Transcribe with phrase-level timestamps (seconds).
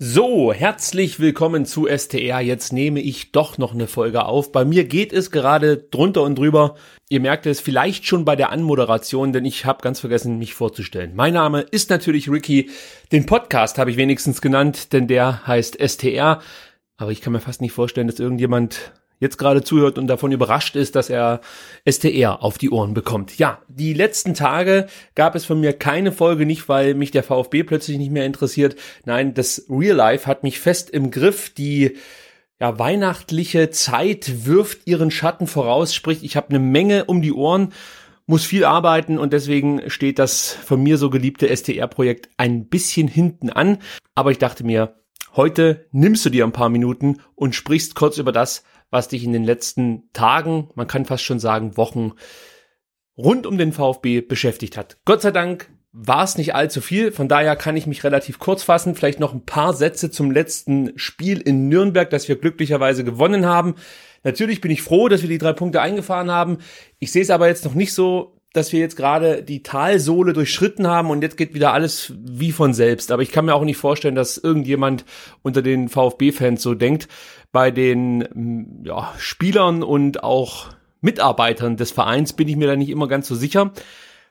[0.00, 2.38] So, herzlich willkommen zu STR.
[2.40, 4.52] Jetzt nehme ich doch noch eine Folge auf.
[4.52, 6.76] Bei mir geht es gerade drunter und drüber.
[7.08, 11.16] Ihr merkt es vielleicht schon bei der Anmoderation, denn ich habe ganz vergessen, mich vorzustellen.
[11.16, 12.70] Mein Name ist natürlich Ricky.
[13.10, 16.42] Den Podcast habe ich wenigstens genannt, denn der heißt STR.
[16.96, 20.76] Aber ich kann mir fast nicht vorstellen, dass irgendjemand jetzt gerade zuhört und davon überrascht
[20.76, 21.40] ist, dass er
[21.88, 23.38] STR auf die Ohren bekommt.
[23.38, 27.64] Ja, die letzten Tage gab es von mir keine Folge, nicht weil mich der VfB
[27.64, 28.76] plötzlich nicht mehr interessiert.
[29.04, 31.50] Nein, das Real Life hat mich fest im Griff.
[31.50, 31.96] Die
[32.60, 37.72] ja, weihnachtliche Zeit wirft ihren Schatten voraus, sprich, ich habe eine Menge um die Ohren,
[38.26, 43.48] muss viel arbeiten und deswegen steht das von mir so geliebte STR-Projekt ein bisschen hinten
[43.48, 43.78] an.
[44.14, 44.96] Aber ich dachte mir,
[45.34, 49.32] heute nimmst du dir ein paar Minuten und sprichst kurz über das, was dich in
[49.32, 52.12] den letzten Tagen, man kann fast schon sagen Wochen,
[53.16, 54.98] rund um den VfB beschäftigt hat.
[55.04, 58.62] Gott sei Dank war es nicht allzu viel, von daher kann ich mich relativ kurz
[58.62, 58.94] fassen.
[58.94, 63.74] Vielleicht noch ein paar Sätze zum letzten Spiel in Nürnberg, das wir glücklicherweise gewonnen haben.
[64.22, 66.58] Natürlich bin ich froh, dass wir die drei Punkte eingefahren haben.
[66.98, 70.86] Ich sehe es aber jetzt noch nicht so, dass wir jetzt gerade die Talsohle durchschritten
[70.86, 73.12] haben und jetzt geht wieder alles wie von selbst.
[73.12, 75.04] Aber ich kann mir auch nicht vorstellen, dass irgendjemand
[75.42, 77.08] unter den VfB-Fans so denkt.
[77.52, 82.90] Bei den mm, ja, Spielern und auch Mitarbeitern des Vereins bin ich mir da nicht
[82.90, 83.72] immer ganz so sicher.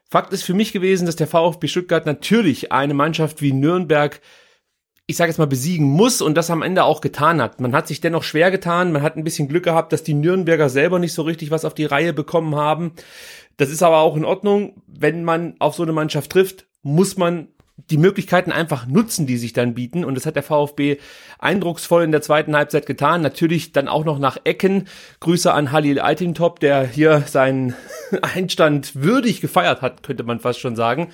[0.10, 4.20] Fakt ist für mich gewesen, dass der VfB Stuttgart natürlich eine Mannschaft wie Nürnberg
[5.10, 7.62] ich sage jetzt mal, besiegen muss und das am Ende auch getan hat.
[7.62, 10.68] Man hat sich dennoch schwer getan, man hat ein bisschen Glück gehabt, dass die Nürnberger
[10.68, 12.92] selber nicht so richtig was auf die Reihe bekommen haben.
[13.58, 14.82] Das ist aber auch in Ordnung.
[14.88, 17.50] Wenn man auf so eine Mannschaft trifft, muss man
[17.90, 20.04] die Möglichkeiten einfach nutzen, die sich dann bieten.
[20.04, 20.98] Und das hat der VfB
[21.38, 23.22] eindrucksvoll in der zweiten Halbzeit getan.
[23.22, 24.88] Natürlich dann auch noch nach Ecken.
[25.20, 27.76] Grüße an Halil Altintop, der hier seinen
[28.22, 31.10] Einstand würdig gefeiert hat, könnte man fast schon sagen.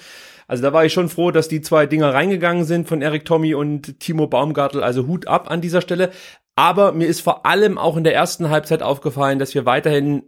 [0.47, 3.55] Also da war ich schon froh, dass die zwei Dinger reingegangen sind von Erik Tommy
[3.55, 4.83] und Timo Baumgartel.
[4.83, 6.11] Also Hut ab an dieser Stelle.
[6.55, 10.23] Aber mir ist vor allem auch in der ersten Halbzeit aufgefallen, dass wir weiterhin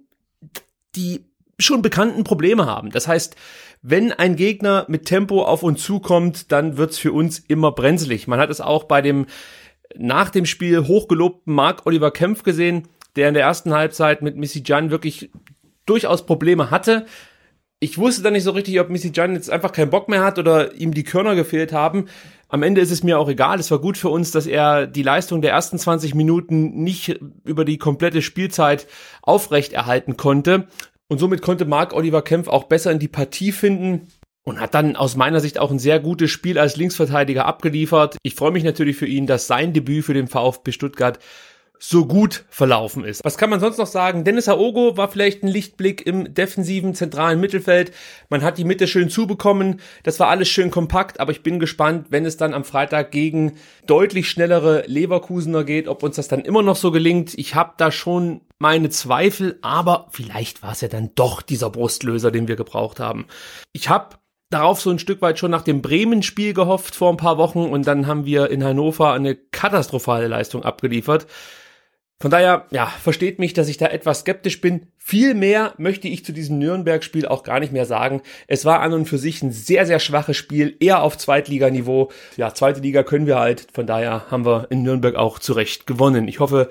[0.95, 1.25] die
[1.59, 2.89] schon bekannten Probleme haben.
[2.91, 3.35] Das heißt,
[3.81, 8.27] wenn ein Gegner mit Tempo auf uns zukommt, dann wird's für uns immer brenzlig.
[8.27, 9.27] Man hat es auch bei dem
[9.97, 14.63] nach dem Spiel hochgelobten Mark Oliver Kempf gesehen, der in der ersten Halbzeit mit Missy
[14.65, 15.31] Jan wirklich
[15.85, 17.05] durchaus Probleme hatte
[17.79, 20.39] ich wusste dann nicht so richtig, ob Missy Jan jetzt einfach keinen Bock mehr hat
[20.39, 22.05] oder ihm die Körner gefehlt haben.
[22.47, 23.59] Am Ende ist es mir auch egal.
[23.59, 27.65] Es war gut für uns, dass er die Leistung der ersten 20 Minuten nicht über
[27.65, 28.87] die komplette Spielzeit
[29.21, 30.67] aufrechterhalten konnte.
[31.07, 34.07] Und somit konnte Marc Oliver Kempf auch besser in die Partie finden
[34.43, 38.17] und hat dann aus meiner Sicht auch ein sehr gutes Spiel als Linksverteidiger abgeliefert.
[38.23, 41.19] Ich freue mich natürlich für ihn, dass sein Debüt für den VfB Stuttgart
[41.79, 43.23] so gut verlaufen ist.
[43.23, 44.23] Was kann man sonst noch sagen?
[44.23, 47.91] Dennis Aogo war vielleicht ein Lichtblick im defensiven zentralen Mittelfeld.
[48.29, 49.79] Man hat die Mitte schön zubekommen.
[50.03, 53.57] Das war alles schön kompakt, aber ich bin gespannt, wenn es dann am Freitag gegen
[53.87, 57.33] deutlich schnellere Leverkusener geht, ob uns das dann immer noch so gelingt.
[57.37, 62.31] Ich habe da schon meine Zweifel, aber vielleicht war es ja dann doch dieser Brustlöser,
[62.31, 63.25] den wir gebraucht haben.
[63.73, 64.15] Ich habe
[64.49, 67.87] darauf so ein Stück weit schon nach dem Bremen-Spiel gehofft vor ein paar Wochen und
[67.87, 71.27] dann haben wir in Hannover eine katastrophale Leistung abgeliefert.
[72.21, 74.87] Von daher, ja, versteht mich, dass ich da etwas skeptisch bin.
[74.97, 78.21] Viel mehr möchte ich zu diesem Nürnberg-Spiel auch gar nicht mehr sagen.
[78.47, 82.11] Es war an und für sich ein sehr, sehr schwaches Spiel, eher auf Zweitliganiveau.
[82.37, 83.67] Ja, zweite Liga können wir halt.
[83.73, 86.29] Von daher haben wir in Nürnberg auch zurecht gewonnen.
[86.29, 86.69] Ich hoffe,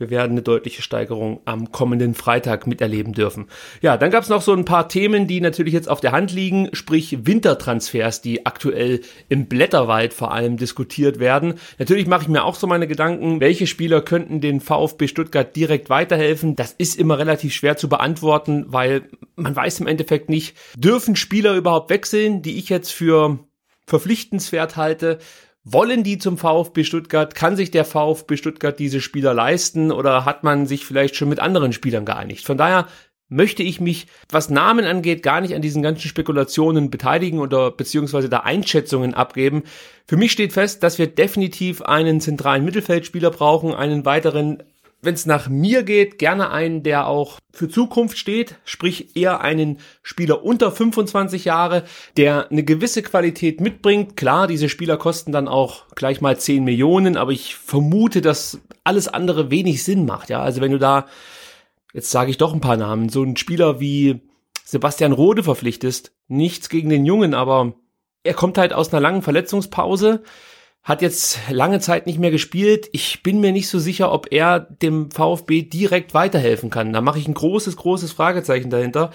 [0.00, 3.46] wir werden eine deutliche Steigerung am kommenden Freitag miterleben dürfen.
[3.82, 6.32] Ja, dann gab es noch so ein paar Themen, die natürlich jetzt auf der Hand
[6.32, 11.54] liegen, sprich Wintertransfers, die aktuell im Blätterwald vor allem diskutiert werden.
[11.78, 15.90] Natürlich mache ich mir auch so meine Gedanken, welche Spieler könnten den VfB Stuttgart direkt
[15.90, 16.56] weiterhelfen.
[16.56, 19.02] Das ist immer relativ schwer zu beantworten, weil
[19.36, 23.38] man weiß im Endeffekt nicht, dürfen Spieler überhaupt wechseln, die ich jetzt für
[23.86, 25.18] verpflichtenswert halte
[25.64, 27.34] wollen die zum VfB Stuttgart?
[27.34, 31.40] Kann sich der VfB Stuttgart diese Spieler leisten oder hat man sich vielleicht schon mit
[31.40, 32.46] anderen Spielern geeinigt?
[32.46, 32.86] Von daher
[33.28, 38.28] möchte ich mich, was Namen angeht, gar nicht an diesen ganzen Spekulationen beteiligen oder beziehungsweise
[38.28, 39.62] da Einschätzungen abgeben.
[40.06, 44.62] Für mich steht fest, dass wir definitiv einen zentralen Mittelfeldspieler brauchen, einen weiteren
[45.02, 49.78] wenn es nach mir geht, gerne einen, der auch für Zukunft steht, sprich eher einen
[50.02, 51.84] Spieler unter 25 Jahre,
[52.16, 54.16] der eine gewisse Qualität mitbringt.
[54.16, 59.08] Klar, diese Spieler kosten dann auch gleich mal 10 Millionen, aber ich vermute, dass alles
[59.08, 60.28] andere wenig Sinn macht.
[60.28, 61.06] Ja, also wenn du da,
[61.94, 64.20] jetzt sage ich doch ein paar Namen, so einen Spieler wie
[64.64, 67.74] Sebastian Rode verpflichtest, nichts gegen den Jungen, aber
[68.22, 70.22] er kommt halt aus einer langen Verletzungspause
[70.82, 72.88] hat jetzt lange Zeit nicht mehr gespielt.
[72.92, 76.92] Ich bin mir nicht so sicher, ob er dem VfB direkt weiterhelfen kann.
[76.92, 79.10] Da mache ich ein großes, großes Fragezeichen dahinter.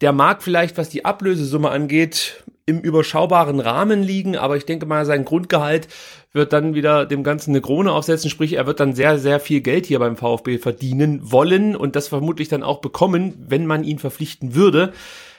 [0.00, 5.04] Der mag vielleicht, was die Ablösesumme angeht, im überschaubaren Rahmen liegen, aber ich denke mal,
[5.04, 5.88] sein Grundgehalt
[6.32, 9.60] wird dann wieder dem Ganzen eine Krone aufsetzen, sprich, er wird dann sehr, sehr viel
[9.60, 13.98] Geld hier beim VfB verdienen wollen und das vermutlich dann auch bekommen, wenn man ihn
[13.98, 14.92] verpflichten würde.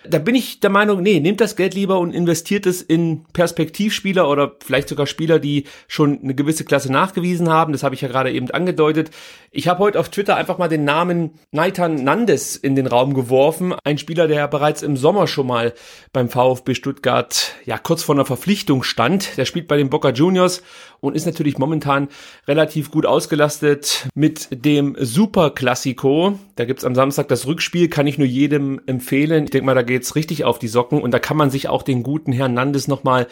[0.07, 4.27] Da bin ich der Meinung, nee, nehmt das Geld lieber und investiert es in Perspektivspieler
[4.27, 7.71] oder vielleicht sogar Spieler, die schon eine gewisse Klasse nachgewiesen haben.
[7.71, 9.12] Das habe ich ja gerade eben angedeutet.
[9.51, 13.75] Ich habe heute auf Twitter einfach mal den Namen Naitan Nandes in den Raum geworfen.
[13.83, 15.74] Ein Spieler, der bereits im Sommer schon mal
[16.13, 19.38] beim VfB Stuttgart ja kurz vor einer Verpflichtung stand.
[19.38, 20.63] Der spielt bei den Boca Juniors
[21.00, 22.07] und ist natürlich momentan
[22.47, 26.39] relativ gut ausgelastet mit dem Super Classico.
[26.56, 29.44] Da gibt's am Samstag das Rückspiel, kann ich nur jedem empfehlen.
[29.44, 31.83] Ich denke mal, da geht's richtig auf die Socken und da kann man sich auch
[31.83, 33.27] den guten Herrn Nandes nochmal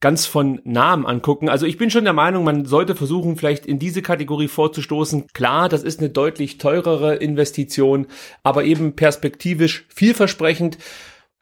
[0.00, 1.48] ganz von Namen angucken.
[1.48, 5.28] Also ich bin schon der Meinung, man sollte versuchen, vielleicht in diese Kategorie vorzustoßen.
[5.32, 8.08] Klar, das ist eine deutlich teurere Investition,
[8.42, 10.76] aber eben perspektivisch vielversprechend.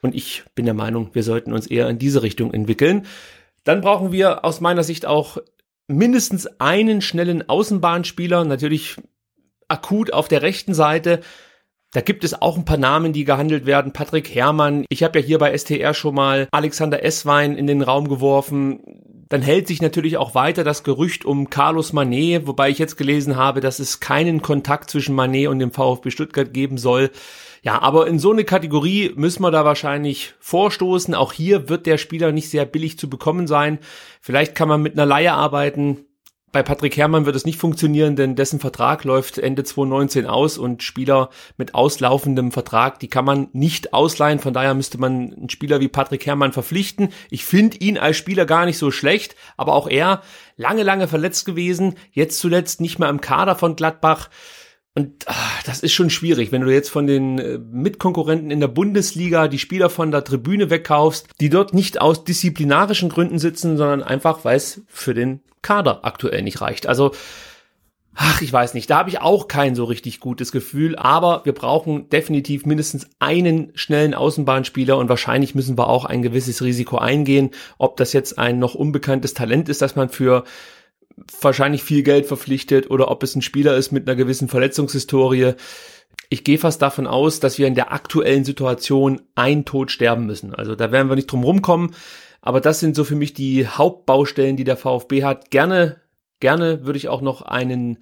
[0.03, 3.07] Und ich bin der Meinung, wir sollten uns eher in diese Richtung entwickeln.
[3.63, 5.39] Dann brauchen wir aus meiner Sicht auch
[5.87, 8.97] mindestens einen schnellen Außenbahnspieler, natürlich
[9.67, 11.21] akut auf der rechten Seite.
[11.93, 13.91] Da gibt es auch ein paar Namen, die gehandelt werden.
[13.91, 14.85] Patrick Herrmann.
[14.89, 18.79] Ich habe ja hier bei STR schon mal Alexander Esswein in den Raum geworfen.
[19.27, 23.35] Dann hält sich natürlich auch weiter das Gerücht um Carlos Manet, wobei ich jetzt gelesen
[23.35, 27.11] habe, dass es keinen Kontakt zwischen Manet und dem VfB Stuttgart geben soll.
[27.61, 31.13] Ja, aber in so eine Kategorie müssen wir da wahrscheinlich vorstoßen.
[31.13, 33.79] Auch hier wird der Spieler nicht sehr billig zu bekommen sein.
[34.19, 36.05] Vielleicht kann man mit einer Laie arbeiten.
[36.51, 40.83] Bei Patrick Herrmann wird es nicht funktionieren, denn dessen Vertrag läuft Ende 2019 aus und
[40.83, 44.39] Spieler mit auslaufendem Vertrag, die kann man nicht ausleihen.
[44.39, 47.13] Von daher müsste man einen Spieler wie Patrick Herrmann verpflichten.
[47.29, 50.23] Ich finde ihn als Spieler gar nicht so schlecht, aber auch er
[50.57, 54.29] lange, lange verletzt gewesen, jetzt zuletzt nicht mehr im Kader von Gladbach.
[54.93, 58.67] Und ach, das ist schon schwierig, wenn du jetzt von den äh, Mitkonkurrenten in der
[58.67, 64.03] Bundesliga die Spieler von der Tribüne wegkaufst, die dort nicht aus disziplinarischen Gründen sitzen, sondern
[64.03, 66.87] einfach, weil es für den Kader aktuell nicht reicht.
[66.87, 67.11] Also,
[68.15, 71.53] ach, ich weiß nicht, da habe ich auch kein so richtig gutes Gefühl, aber wir
[71.53, 77.51] brauchen definitiv mindestens einen schnellen Außenbahnspieler und wahrscheinlich müssen wir auch ein gewisses Risiko eingehen,
[77.77, 80.43] ob das jetzt ein noch unbekanntes Talent ist, das man für
[81.41, 85.53] wahrscheinlich viel Geld verpflichtet oder ob es ein Spieler ist mit einer gewissen Verletzungshistorie.
[86.29, 90.55] Ich gehe fast davon aus, dass wir in der aktuellen Situation ein Tod sterben müssen.
[90.55, 91.93] Also da werden wir nicht drum rumkommen.
[92.41, 95.51] Aber das sind so für mich die Hauptbaustellen, die der VfB hat.
[95.51, 96.01] Gerne,
[96.39, 97.99] gerne würde ich auch noch einen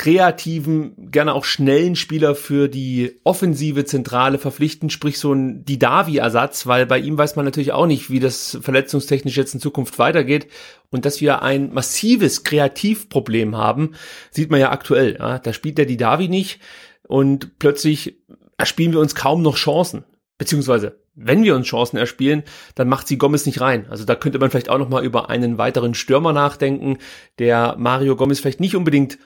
[0.00, 6.86] kreativen, gerne auch schnellen Spieler für die offensive Zentrale verpflichten, sprich so ein Didavi-Ersatz, weil
[6.86, 10.46] bei ihm weiß man natürlich auch nicht, wie das verletzungstechnisch jetzt in Zukunft weitergeht.
[10.88, 13.92] Und dass wir ein massives Kreativproblem haben,
[14.30, 15.18] sieht man ja aktuell.
[15.18, 15.38] Ja?
[15.38, 16.60] Da spielt der Didavi nicht
[17.06, 18.22] und plötzlich
[18.56, 20.04] erspielen wir uns kaum noch Chancen.
[20.38, 22.44] Beziehungsweise, wenn wir uns Chancen erspielen,
[22.74, 23.86] dann macht sie Gomez nicht rein.
[23.90, 26.96] Also da könnte man vielleicht auch noch mal über einen weiteren Stürmer nachdenken,
[27.38, 29.18] der Mario Gomez vielleicht nicht unbedingt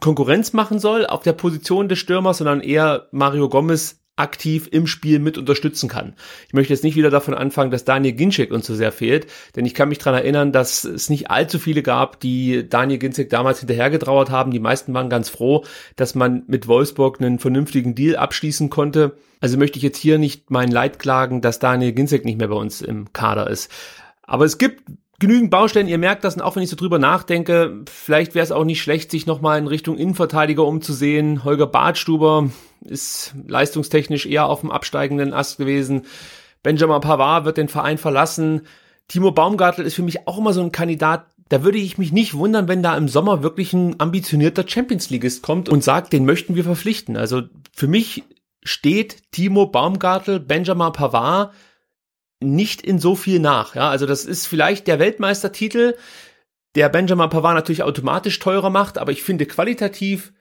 [0.00, 5.18] Konkurrenz machen soll auf der Position des Stürmers, sondern eher Mario Gomez aktiv im Spiel
[5.18, 6.14] mit unterstützen kann.
[6.48, 9.66] Ich möchte jetzt nicht wieder davon anfangen, dass Daniel Ginczek uns so sehr fehlt, denn
[9.66, 13.60] ich kann mich daran erinnern, dass es nicht allzu viele gab, die Daniel Ginczek damals
[13.60, 14.50] hinterhergetrauert haben.
[14.50, 15.64] Die meisten waren ganz froh,
[15.96, 19.16] dass man mit Wolfsburg einen vernünftigen Deal abschließen konnte.
[19.40, 22.56] Also möchte ich jetzt hier nicht mein Leid klagen, dass Daniel Ginczek nicht mehr bei
[22.56, 23.70] uns im Kader ist.
[24.22, 24.82] Aber es gibt
[25.18, 25.88] genügend Baustellen.
[25.88, 28.82] Ihr merkt das, und auch wenn ich so drüber nachdenke, vielleicht wäre es auch nicht
[28.82, 31.44] schlecht, sich nochmal in Richtung Innenverteidiger umzusehen.
[31.44, 32.50] Holger Badstuber
[32.84, 36.02] ist leistungstechnisch eher auf dem absteigenden Ast gewesen.
[36.62, 38.62] Benjamin Pavard wird den Verein verlassen.
[39.08, 42.34] Timo Baumgartel ist für mich auch immer so ein Kandidat, da würde ich mich nicht
[42.34, 46.56] wundern, wenn da im Sommer wirklich ein ambitionierter Champions Leagueist kommt und sagt, den möchten
[46.56, 47.16] wir verpflichten.
[47.16, 47.42] Also
[47.72, 48.24] für mich
[48.64, 51.52] steht Timo Baumgartel, Benjamin Pavard
[52.40, 53.74] nicht in so viel nach.
[53.74, 55.94] Ja, also das ist vielleicht der Weltmeistertitel,
[56.74, 60.32] der Benjamin Pavard natürlich automatisch teurer macht, aber ich finde qualitativ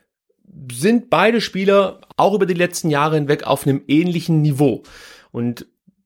[0.71, 4.83] sind beide Spieler auch über die letzten Jahre hinweg auf einem ähnlichen Niveau.
[5.31, 5.65] Und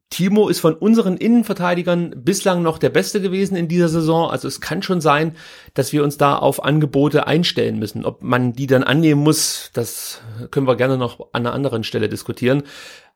[0.09, 4.29] Timo ist von unseren Innenverteidigern bislang noch der Beste gewesen in dieser Saison.
[4.29, 5.35] Also es kann schon sein,
[5.75, 8.05] dass wir uns da auf Angebote einstellen müssen.
[8.05, 12.09] Ob man die dann annehmen muss, das können wir gerne noch an einer anderen Stelle
[12.09, 12.63] diskutieren.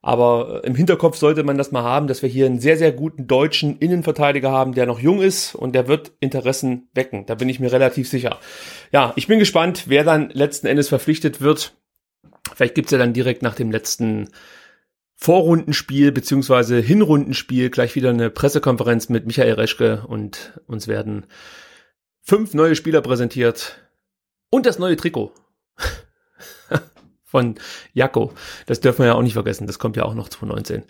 [0.03, 2.91] Aber äh, im Hinterkopf sollte man das mal haben, dass wir hier einen sehr, sehr
[2.91, 7.25] guten deutschen Innenverteidiger haben, der noch jung ist und der wird Interessen wecken.
[7.25, 8.37] Da bin ich mir relativ sicher.
[8.91, 11.73] Ja, ich bin gespannt, wer dann letzten Endes verpflichtet wird.
[12.53, 14.29] Vielleicht gibt's ja dann direkt nach dem letzten
[15.15, 21.27] Vorrundenspiel beziehungsweise Hinrundenspiel gleich wieder eine Pressekonferenz mit Michael Reschke und uns werden
[22.21, 23.77] fünf neue Spieler präsentiert
[24.49, 25.33] und das neue Trikot
[27.33, 27.55] von
[27.93, 28.31] Jakko.
[28.67, 29.65] Das dürfen wir ja auch nicht vergessen.
[29.65, 30.83] Das kommt ja auch noch 2019.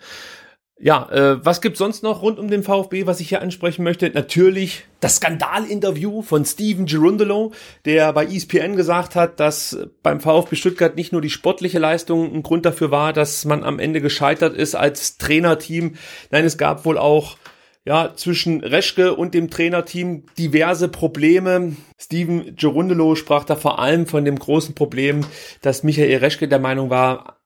[0.78, 4.10] Ja, äh, was gibt's sonst noch rund um den VfB, was ich hier ansprechen möchte?
[4.10, 7.52] Natürlich das Skandalinterview von Steven Girondolo,
[7.86, 12.42] der bei ESPN gesagt hat, dass beim VfB Stuttgart nicht nur die sportliche Leistung ein
[12.42, 15.94] Grund dafür war, dass man am Ende gescheitert ist als Trainerteam.
[16.30, 17.38] Nein, es gab wohl auch
[17.84, 21.76] ja, zwischen Reschke und dem Trainerteam diverse Probleme.
[22.00, 25.24] Steven Gerundelo sprach da vor allem von dem großen Problem,
[25.60, 27.40] dass Michael Reschke der Meinung war,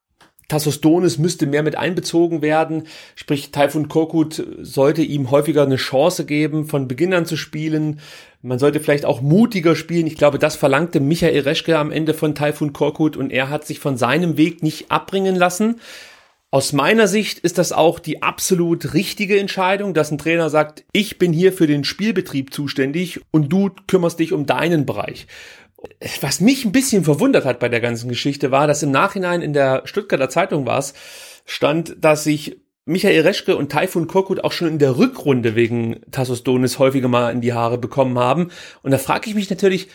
[0.49, 2.85] Tassos Donis müsste mehr mit einbezogen werden,
[3.17, 8.01] sprich Taifun Korkut sollte ihm häufiger eine Chance geben, von Beginn an zu spielen.
[8.41, 10.07] Man sollte vielleicht auch mutiger spielen.
[10.07, 13.79] Ich glaube, das verlangte Michael Reschke am Ende von Taifun Korkut und er hat sich
[13.79, 15.81] von seinem Weg nicht abbringen lassen.
[16.51, 21.19] Aus meiner Sicht ist das auch die absolut richtige Entscheidung, dass ein Trainer sagt, ich
[21.19, 25.27] bin hier für den Spielbetrieb zuständig und du kümmerst dich um deinen Bereich.
[26.23, 29.53] Was mich ein bisschen verwundert hat bei der ganzen Geschichte war, dass im Nachhinein in
[29.53, 30.95] der Stuttgarter Zeitung war es,
[31.45, 36.45] stand, dass sich Michael Reschke und Taifun Korkut auch schon in der Rückrunde wegen Tassos
[36.45, 38.51] Donis häufiger mal in die Haare bekommen haben.
[38.83, 39.89] Und da frage ich mich natürlich,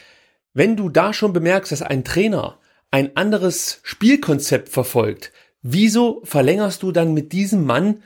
[0.53, 2.60] wenn du da schon bemerkst, dass ein Trainer
[2.91, 5.31] ein anderes Spielkonzept verfolgt,
[5.63, 8.03] wieso verlängerst du dann mit diesem Mann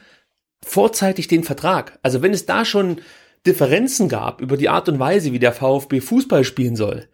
[0.64, 2.00] vorzeitig den Vertrag?
[2.02, 3.02] Also wenn es da schon
[3.46, 7.08] Differenzen gab über die Art und Weise, wie der VfB Fußball spielen soll,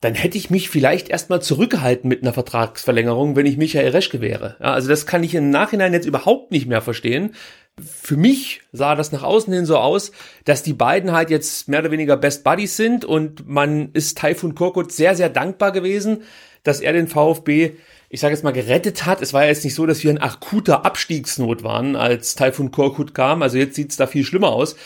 [0.00, 4.56] dann hätte ich mich vielleicht erstmal zurückgehalten mit einer Vertragsverlängerung, wenn ich Michael Reschke wäre.
[4.60, 7.34] Ja, also das kann ich im Nachhinein jetzt überhaupt nicht mehr verstehen.
[7.80, 10.12] Für mich sah das nach außen hin so aus,
[10.44, 14.54] dass die beiden halt jetzt mehr oder weniger Best Buddies sind und man ist Taifun
[14.54, 16.22] Korkut sehr, sehr dankbar gewesen,
[16.64, 17.72] dass er den VfB
[18.12, 19.22] ich sage jetzt mal, gerettet hat.
[19.22, 23.14] Es war ja jetzt nicht so, dass wir in akuter Abstiegsnot waren, als Taifun Korkut
[23.14, 23.40] kam.
[23.40, 24.76] Also jetzt sieht's da viel schlimmer aus.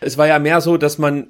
[0.00, 1.26] Es war ja mehr so, dass man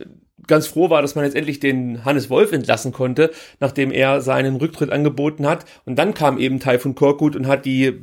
[0.47, 4.57] ganz froh war, dass man jetzt endlich den Hannes Wolf entlassen konnte, nachdem er seinen
[4.57, 5.65] Rücktritt angeboten hat.
[5.87, 8.03] Und dann kam eben Taifun Korkut und hat die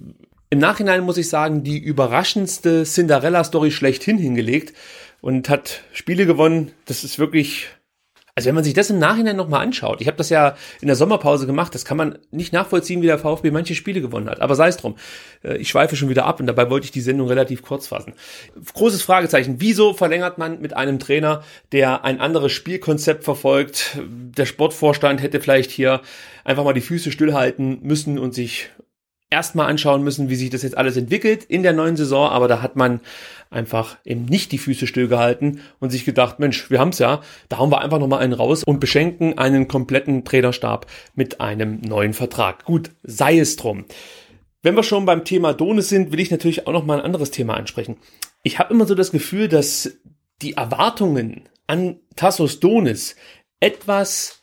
[0.53, 4.73] im Nachhinein muss ich sagen, die überraschendste Cinderella-Story schlechthin hingelegt
[5.19, 6.71] und hat Spiele gewonnen.
[6.85, 7.69] Das ist wirklich
[8.35, 10.95] also wenn man sich das im Nachhinein nochmal anschaut, ich habe das ja in der
[10.95, 14.41] Sommerpause gemacht, das kann man nicht nachvollziehen, wie der VfB manche Spiele gewonnen hat.
[14.41, 14.95] Aber sei es drum.
[15.43, 18.13] Äh, ich schweife schon wieder ab und dabei wollte ich die Sendung relativ kurz fassen.
[18.73, 19.57] Großes Fragezeichen.
[19.59, 23.99] Wieso verlängert man mit einem Trainer, der ein anderes Spielkonzept verfolgt?
[24.07, 26.01] Der Sportvorstand hätte vielleicht hier
[26.43, 28.71] einfach mal die Füße stillhalten müssen und sich
[29.33, 32.61] erstmal anschauen müssen, wie sich das jetzt alles entwickelt in der neuen Saison, aber da
[32.61, 33.01] hat man
[33.49, 37.71] einfach eben nicht die Füße stillgehalten und sich gedacht, Mensch, wir haben's ja, da hauen
[37.71, 40.85] wir einfach nochmal einen raus und beschenken einen kompletten Trainerstab
[41.15, 42.63] mit einem neuen Vertrag.
[42.65, 43.85] Gut, sei es drum.
[44.61, 47.31] Wenn wir schon beim Thema Donis sind, will ich natürlich auch noch mal ein anderes
[47.31, 47.97] Thema ansprechen.
[48.43, 49.97] Ich habe immer so das Gefühl, dass
[50.41, 53.15] die Erwartungen an Tassos Donis
[53.59, 54.39] etwas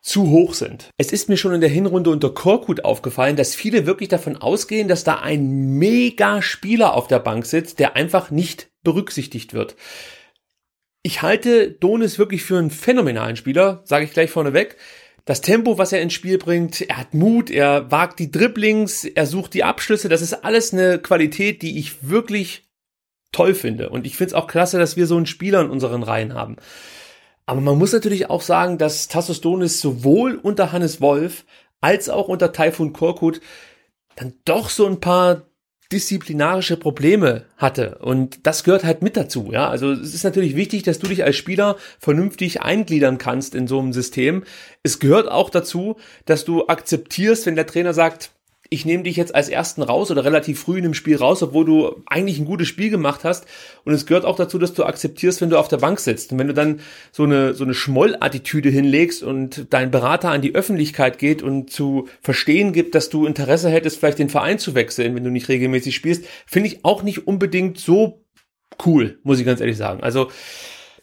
[0.00, 0.90] zu hoch sind.
[0.96, 4.88] Es ist mir schon in der Hinrunde unter Korkut aufgefallen, dass viele wirklich davon ausgehen,
[4.88, 9.76] dass da ein mega Spieler auf der Bank sitzt, der einfach nicht berücksichtigt wird.
[11.02, 14.76] Ich halte Donis wirklich für einen phänomenalen Spieler, sage ich gleich vorneweg.
[15.26, 19.26] Das Tempo, was er ins Spiel bringt, er hat Mut, er wagt die Dribblings, er
[19.26, 22.64] sucht die Abschlüsse, das ist alles eine Qualität, die ich wirklich
[23.32, 23.90] toll finde.
[23.90, 26.56] Und ich finde es auch klasse, dass wir so einen Spieler in unseren Reihen haben.
[27.50, 31.44] Aber man muss natürlich auch sagen, dass Tassos Donis sowohl unter Hannes Wolf
[31.80, 33.40] als auch unter Taifun Korkut
[34.14, 35.48] dann doch so ein paar
[35.90, 37.98] disziplinarische Probleme hatte.
[38.02, 39.68] Und das gehört halt mit dazu, ja.
[39.68, 43.80] Also es ist natürlich wichtig, dass du dich als Spieler vernünftig eingliedern kannst in so
[43.80, 44.44] einem System.
[44.84, 48.30] Es gehört auch dazu, dass du akzeptierst, wenn der Trainer sagt,
[48.72, 51.64] ich nehme dich jetzt als ersten raus oder relativ früh in dem Spiel raus, obwohl
[51.64, 53.44] du eigentlich ein gutes Spiel gemacht hast.
[53.84, 56.30] Und es gehört auch dazu, dass du akzeptierst, wenn du auf der Bank sitzt.
[56.30, 56.78] Und wenn du dann
[57.10, 62.08] so eine, so eine Schmollattitüde hinlegst und dein Berater an die Öffentlichkeit geht und zu
[62.22, 65.96] verstehen gibt, dass du Interesse hättest, vielleicht den Verein zu wechseln, wenn du nicht regelmäßig
[65.96, 68.24] spielst, finde ich auch nicht unbedingt so
[68.86, 70.00] cool, muss ich ganz ehrlich sagen.
[70.04, 70.30] Also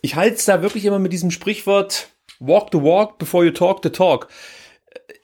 [0.01, 3.79] ich halte es da wirklich immer mit diesem Sprichwort Walk the walk before you talk
[3.83, 4.29] the talk.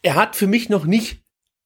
[0.02, 1.23] Er hat für mich noch nicht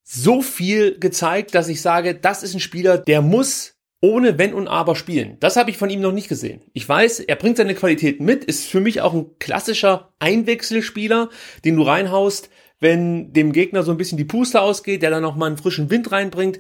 [0.09, 4.67] so viel gezeigt, dass ich sage, das ist ein Spieler, der muss ohne Wenn und
[4.69, 5.35] Aber spielen.
[5.41, 6.61] Das habe ich von ihm noch nicht gesehen.
[6.71, 11.29] Ich weiß, er bringt seine Qualitäten mit, ist für mich auch ein klassischer Einwechselspieler,
[11.65, 12.49] den du reinhaust,
[12.79, 15.89] wenn dem Gegner so ein bisschen die Puste ausgeht, der dann noch mal einen frischen
[15.89, 16.59] Wind reinbringt.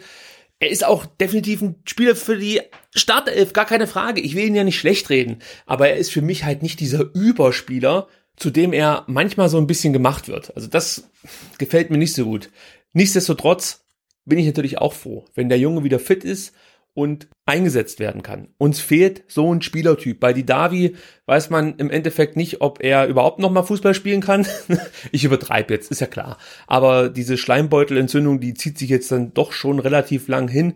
[0.59, 2.59] Er ist auch definitiv ein Spieler für die
[2.95, 4.19] Startelf, gar keine Frage.
[4.19, 7.13] Ich will ihn ja nicht schlecht reden, aber er ist für mich halt nicht dieser
[7.13, 10.55] Überspieler, zu dem er manchmal so ein bisschen gemacht wird.
[10.55, 11.09] Also das
[11.57, 12.49] gefällt mir nicht so gut.
[12.97, 13.85] Nichtsdestotrotz
[14.25, 16.55] bin ich natürlich auch froh, wenn der Junge wieder fit ist
[16.95, 18.47] und eingesetzt werden kann.
[18.57, 20.19] Uns fehlt so ein Spielertyp.
[20.19, 20.95] Bei Didavi
[21.27, 24.47] weiß man im Endeffekt nicht, ob er überhaupt noch mal Fußball spielen kann.
[25.11, 26.39] ich übertreibe jetzt, ist ja klar.
[26.65, 30.73] Aber diese Schleimbeutelentzündung, die zieht sich jetzt dann doch schon relativ lang hin.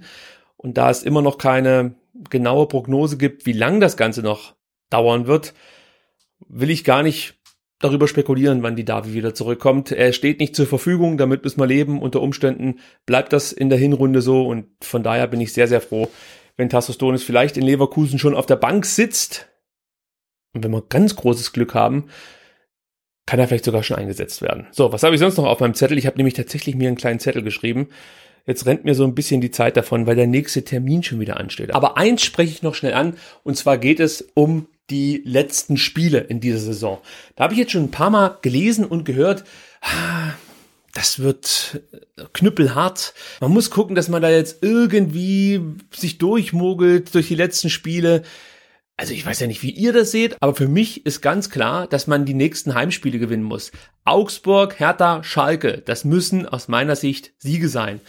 [0.57, 1.95] Und da es immer noch keine
[2.29, 4.53] genaue Prognose gibt, wie lang das Ganze noch
[4.91, 5.55] dauern wird,
[6.47, 7.40] will ich gar nicht
[7.81, 9.91] darüber spekulieren, wann die Davi wieder zurückkommt.
[9.91, 12.01] Er steht nicht zur Verfügung, damit müssen wir leben.
[12.01, 15.81] Unter Umständen bleibt das in der Hinrunde so und von daher bin ich sehr, sehr
[15.81, 16.09] froh,
[16.57, 19.49] wenn Tassos Donis vielleicht in Leverkusen schon auf der Bank sitzt.
[20.53, 22.05] Und wenn wir ganz großes Glück haben,
[23.25, 24.67] kann er vielleicht sogar schon eingesetzt werden.
[24.71, 25.97] So, was habe ich sonst noch auf meinem Zettel?
[25.97, 27.89] Ich habe nämlich tatsächlich mir einen kleinen Zettel geschrieben.
[28.45, 31.37] Jetzt rennt mir so ein bisschen die Zeit davon, weil der nächste Termin schon wieder
[31.37, 31.73] ansteht.
[31.75, 36.19] Aber eins spreche ich noch schnell an, und zwar geht es um die letzten Spiele
[36.19, 36.99] in dieser Saison.
[37.35, 39.45] Da habe ich jetzt schon ein paar Mal gelesen und gehört,
[39.81, 40.33] ah,
[40.93, 41.81] das wird
[42.33, 43.13] knüppelhart.
[43.39, 45.61] Man muss gucken, dass man da jetzt irgendwie
[45.95, 48.23] sich durchmogelt durch die letzten Spiele.
[48.97, 51.87] Also ich weiß ja nicht, wie ihr das seht, aber für mich ist ganz klar,
[51.87, 53.71] dass man die nächsten Heimspiele gewinnen muss.
[54.03, 58.01] Augsburg, Hertha, Schalke, das müssen aus meiner Sicht Siege sein.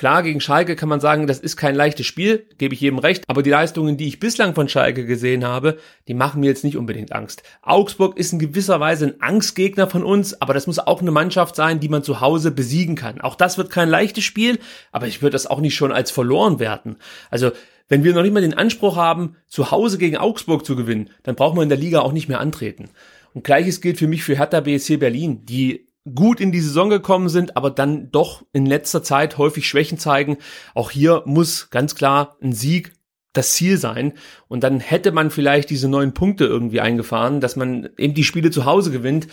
[0.00, 3.24] Klar, gegen Schalke kann man sagen, das ist kein leichtes Spiel, gebe ich jedem recht,
[3.26, 5.76] aber die Leistungen, die ich bislang von Schalke gesehen habe,
[6.08, 7.42] die machen mir jetzt nicht unbedingt Angst.
[7.60, 11.54] Augsburg ist in gewisser Weise ein Angstgegner von uns, aber das muss auch eine Mannschaft
[11.54, 13.20] sein, die man zu Hause besiegen kann.
[13.20, 14.58] Auch das wird kein leichtes Spiel,
[14.90, 16.96] aber ich würde das auch nicht schon als verloren werten.
[17.28, 17.50] Also,
[17.90, 21.34] wenn wir noch nicht mal den Anspruch haben, zu Hause gegen Augsburg zu gewinnen, dann
[21.34, 22.88] braucht man in der Liga auch nicht mehr antreten.
[23.34, 27.28] Und gleiches gilt für mich für Hertha BSC Berlin, die gut in die Saison gekommen
[27.28, 30.38] sind, aber dann doch in letzter Zeit häufig Schwächen zeigen.
[30.74, 32.92] Auch hier muss ganz klar ein Sieg
[33.32, 34.14] das Ziel sein.
[34.48, 38.50] Und dann hätte man vielleicht diese neun Punkte irgendwie eingefahren, dass man eben die Spiele
[38.50, 39.28] zu Hause gewinnt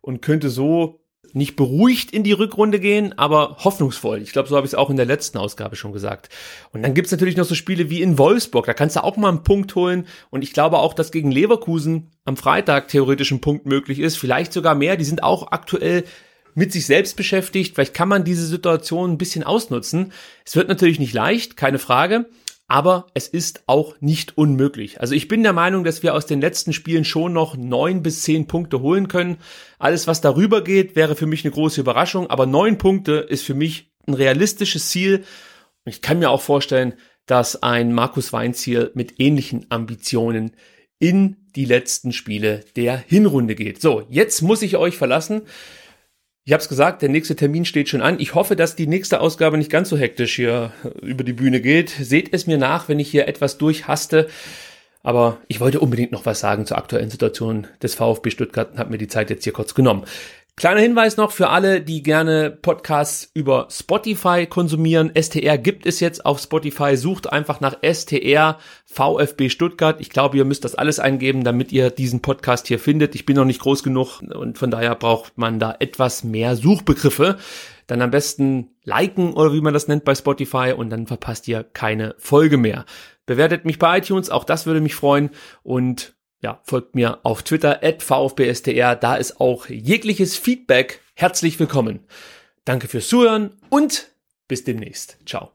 [0.00, 1.00] und könnte so
[1.32, 4.20] nicht beruhigt in die Rückrunde gehen, aber hoffnungsvoll.
[4.22, 6.28] Ich glaube, so habe ich es auch in der letzten Ausgabe schon gesagt.
[6.72, 8.66] Und dann gibt's natürlich noch so Spiele wie in Wolfsburg.
[8.66, 10.06] Da kannst du auch mal einen Punkt holen.
[10.30, 14.16] Und ich glaube auch, dass gegen Leverkusen am Freitag theoretisch ein Punkt möglich ist.
[14.16, 14.96] Vielleicht sogar mehr.
[14.96, 16.04] Die sind auch aktuell
[16.54, 17.74] mit sich selbst beschäftigt.
[17.74, 20.12] Vielleicht kann man diese Situation ein bisschen ausnutzen.
[20.44, 22.26] Es wird natürlich nicht leicht, keine Frage
[22.70, 25.00] aber es ist auch nicht unmöglich.
[25.00, 28.22] Also ich bin der Meinung, dass wir aus den letzten Spielen schon noch neun bis
[28.22, 29.38] zehn Punkte holen können.
[29.80, 33.54] Alles, was darüber geht, wäre für mich eine große Überraschung, aber neun Punkte ist für
[33.54, 35.24] mich ein realistisches Ziel.
[35.84, 36.94] Ich kann mir auch vorstellen,
[37.26, 40.52] dass ein Markus Weinz hier mit ähnlichen Ambitionen
[41.00, 43.80] in die letzten Spiele der Hinrunde geht.
[43.80, 45.42] So, jetzt muss ich euch verlassen.
[46.50, 48.18] Ich habe es gesagt, der nächste Termin steht schon an.
[48.18, 51.90] Ich hoffe, dass die nächste Ausgabe nicht ganz so hektisch hier über die Bühne geht.
[51.90, 54.28] Seht es mir nach, wenn ich hier etwas durchhaste.
[55.04, 58.90] Aber ich wollte unbedingt noch was sagen zur aktuellen Situation des VfB Stuttgart und habe
[58.90, 60.02] mir die Zeit jetzt hier kurz genommen.
[60.60, 65.10] Kleiner Hinweis noch für alle, die gerne Podcasts über Spotify konsumieren.
[65.18, 66.98] STR gibt es jetzt auf Spotify.
[66.98, 70.02] Sucht einfach nach STR VfB Stuttgart.
[70.02, 73.14] Ich glaube, ihr müsst das alles eingeben, damit ihr diesen Podcast hier findet.
[73.14, 77.38] Ich bin noch nicht groß genug und von daher braucht man da etwas mehr Suchbegriffe.
[77.86, 81.64] Dann am besten liken oder wie man das nennt bei Spotify und dann verpasst ihr
[81.64, 82.84] keine Folge mehr.
[83.24, 85.30] Bewertet mich bei iTunes, auch das würde mich freuen
[85.62, 92.00] und ja, folgt mir auf Twitter at VfBSTR, da ist auch jegliches Feedback herzlich willkommen.
[92.64, 94.08] Danke fürs Zuhören und
[94.48, 95.18] bis demnächst.
[95.26, 95.50] Ciao.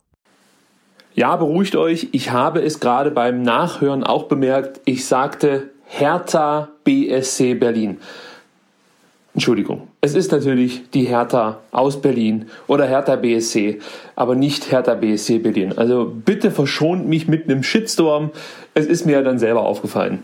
[1.16, 7.56] Ja, beruhigt euch, ich habe es gerade beim Nachhören auch bemerkt, ich sagte Hertha BSC
[7.56, 7.98] Berlin.
[9.34, 13.80] Entschuldigung, es ist natürlich die Hertha aus Berlin oder Hertha BSC,
[14.16, 15.78] aber nicht Hertha BSC Berlin.
[15.78, 18.32] Also bitte verschont mich mit einem Shitstorm.
[18.74, 20.24] Es ist mir ja dann selber aufgefallen.